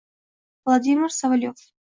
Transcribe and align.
Vladimir 0.65 1.09
Solovьyov 1.17 1.59